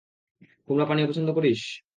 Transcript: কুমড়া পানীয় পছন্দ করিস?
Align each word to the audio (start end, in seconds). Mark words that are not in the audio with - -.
কুমড়া 0.67 0.85
পানীয় 0.85 1.07
পছন্দ 1.07 1.29
করিস? 1.33 1.61